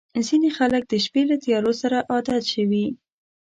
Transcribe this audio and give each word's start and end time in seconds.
•ځینې 0.27 0.49
خلک 0.57 0.83
د 0.87 0.93
شپې 1.05 1.21
له 1.29 1.35
تیارو 1.43 1.71
سره 1.81 1.97
عادت 2.11 2.43
شوي. 2.53 2.85